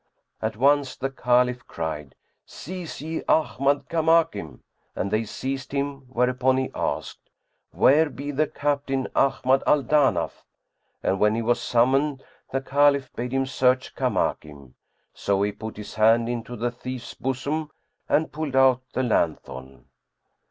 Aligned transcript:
At 0.41 0.57
once 0.57 0.95
the 0.95 1.11
Caliph 1.11 1.67
cried, 1.67 2.15
"Seize 2.43 3.01
ye 3.01 3.21
Ahmad 3.29 3.87
Kamakim!" 3.87 4.61
and 4.95 5.11
they 5.11 5.23
seized 5.25 5.73
him, 5.73 6.07
whereupon 6.09 6.57
he 6.57 6.71
asked, 6.73 7.29
"Where 7.69 8.09
be 8.09 8.31
the 8.31 8.47
Captain, 8.47 9.07
Ahmad 9.15 9.61
al 9.67 9.83
Danaf?" 9.83 10.41
And 11.03 11.19
when 11.19 11.35
he 11.35 11.43
was 11.43 11.61
summoned 11.61 12.23
the 12.51 12.61
Caliph 12.61 13.13
bade 13.15 13.31
him 13.31 13.45
search 13.45 13.93
Kamakim; 13.93 14.73
so 15.13 15.43
he 15.43 15.51
put 15.51 15.77
his 15.77 15.93
hand 15.93 16.27
into 16.27 16.55
the 16.55 16.71
thief's 16.71 17.13
bosom 17.13 17.69
and 18.09 18.31
pulled 18.31 18.55
out 18.55 18.81
the 18.93 19.03
lanthorn. 19.03 19.85